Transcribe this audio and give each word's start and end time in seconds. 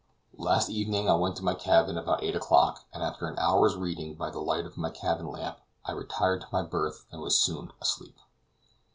Last 0.39 0.67
evening 0.71 1.07
I 1.07 1.13
went 1.13 1.35
to 1.35 1.43
my 1.43 1.53
cabin 1.53 1.95
about 1.95 2.23
eight 2.23 2.35
o'clock, 2.35 2.85
and 2.91 3.03
after 3.03 3.27
an 3.27 3.37
hour's 3.37 3.75
reading 3.75 4.15
by 4.15 4.31
the 4.31 4.39
light 4.41 4.65
of 4.65 4.75
my 4.75 4.89
cabin 4.89 5.27
lamp, 5.27 5.59
I 5.85 5.91
retired 5.91 6.41
to 6.41 6.47
my 6.51 6.63
berth 6.63 7.05
and 7.11 7.21
was 7.21 7.39
soon 7.39 7.71
asleep. 7.79 8.17